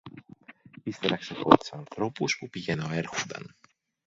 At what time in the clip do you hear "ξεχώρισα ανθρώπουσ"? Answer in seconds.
1.15-2.37